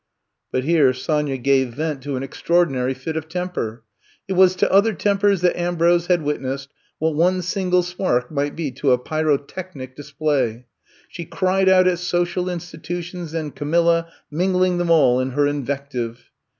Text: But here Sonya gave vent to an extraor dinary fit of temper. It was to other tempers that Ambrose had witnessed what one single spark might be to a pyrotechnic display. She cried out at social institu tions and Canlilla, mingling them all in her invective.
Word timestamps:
But 0.51 0.63
here 0.63 0.93
Sonya 0.93 1.37
gave 1.37 1.75
vent 1.75 2.01
to 2.01 2.15
an 2.15 2.23
extraor 2.23 2.65
dinary 2.65 2.95
fit 2.97 3.15
of 3.15 3.29
temper. 3.29 3.83
It 4.27 4.33
was 4.33 4.55
to 4.55 4.71
other 4.71 4.93
tempers 4.93 5.41
that 5.41 5.55
Ambrose 5.55 6.07
had 6.07 6.23
witnessed 6.23 6.69
what 6.97 7.13
one 7.13 7.43
single 7.43 7.83
spark 7.83 8.31
might 8.31 8.55
be 8.55 8.71
to 8.71 8.93
a 8.93 8.97
pyrotechnic 8.97 9.95
display. 9.95 10.65
She 11.07 11.25
cried 11.25 11.69
out 11.69 11.85
at 11.87 11.99
social 11.99 12.45
institu 12.45 13.03
tions 13.03 13.35
and 13.35 13.55
Canlilla, 13.55 14.07
mingling 14.31 14.79
them 14.79 14.89
all 14.89 15.19
in 15.19 15.29
her 15.33 15.45
invective. 15.45 16.31